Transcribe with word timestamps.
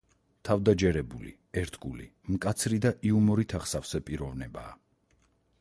თავდაჯერებული, 0.47 1.33
ერთგული, 1.63 2.09
მკაცრი 2.37 2.81
და 2.87 2.95
იუმორით 3.11 3.55
აღსავსე 3.61 4.05
პიროვნებაა. 4.09 4.77